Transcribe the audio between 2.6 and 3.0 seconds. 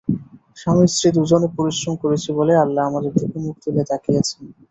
আল্লাহ